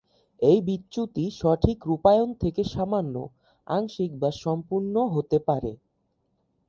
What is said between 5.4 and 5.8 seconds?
পারে।